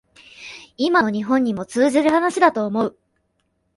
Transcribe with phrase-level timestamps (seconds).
[0.77, 2.97] 今の日本にも通じる話だと思う